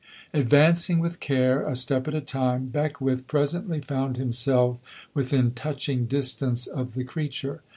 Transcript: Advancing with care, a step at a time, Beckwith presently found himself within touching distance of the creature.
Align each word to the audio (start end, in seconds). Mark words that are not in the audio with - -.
Advancing 0.33 0.97
with 0.97 1.19
care, 1.19 1.61
a 1.67 1.75
step 1.75 2.07
at 2.07 2.15
a 2.15 2.21
time, 2.21 2.69
Beckwith 2.69 3.27
presently 3.27 3.81
found 3.81 4.17
himself 4.17 4.81
within 5.13 5.51
touching 5.51 6.07
distance 6.07 6.65
of 6.65 6.95
the 6.95 7.03
creature. 7.03 7.61